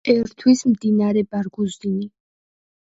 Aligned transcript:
ერთვის 0.13 0.63
მდინარე 0.71 1.25
ბარგუზინი. 1.37 2.13